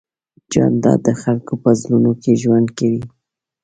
[0.51, 3.01] جانداد د خلکو په زړونو کې ژوند کوي.